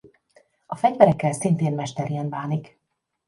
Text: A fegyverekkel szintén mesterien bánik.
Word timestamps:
A 0.65 0.75
fegyverekkel 0.75 1.31
szintén 1.33 1.73
mesterien 1.73 2.29
bánik. 2.29 2.77